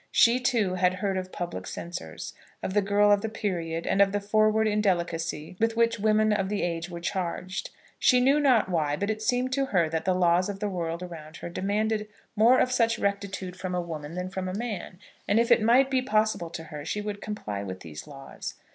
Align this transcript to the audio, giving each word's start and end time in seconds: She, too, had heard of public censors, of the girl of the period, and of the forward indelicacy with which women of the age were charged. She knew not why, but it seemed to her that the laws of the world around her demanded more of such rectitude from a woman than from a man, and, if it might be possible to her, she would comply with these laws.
She, 0.11 0.39
too, 0.39 0.73
had 0.73 0.95
heard 0.95 1.15
of 1.15 1.31
public 1.31 1.67
censors, 1.67 2.33
of 2.63 2.73
the 2.73 2.81
girl 2.81 3.11
of 3.11 3.21
the 3.21 3.29
period, 3.29 3.85
and 3.85 4.01
of 4.01 4.13
the 4.13 4.19
forward 4.19 4.67
indelicacy 4.67 5.55
with 5.59 5.77
which 5.77 5.99
women 5.99 6.33
of 6.33 6.49
the 6.49 6.63
age 6.63 6.89
were 6.89 6.99
charged. 6.99 7.69
She 7.99 8.19
knew 8.19 8.39
not 8.39 8.67
why, 8.67 8.95
but 8.95 9.11
it 9.11 9.21
seemed 9.21 9.53
to 9.53 9.65
her 9.65 9.89
that 9.89 10.05
the 10.05 10.15
laws 10.15 10.49
of 10.49 10.59
the 10.59 10.69
world 10.69 11.03
around 11.03 11.37
her 11.37 11.49
demanded 11.49 12.07
more 12.35 12.57
of 12.57 12.71
such 12.71 12.97
rectitude 12.97 13.55
from 13.55 13.75
a 13.75 13.79
woman 13.79 14.15
than 14.15 14.29
from 14.29 14.47
a 14.49 14.55
man, 14.57 14.97
and, 15.27 15.39
if 15.39 15.51
it 15.51 15.61
might 15.61 15.91
be 15.91 16.01
possible 16.01 16.49
to 16.49 16.63
her, 16.63 16.83
she 16.83 16.99
would 16.99 17.21
comply 17.21 17.61
with 17.61 17.81
these 17.81 18.07
laws. 18.07 18.55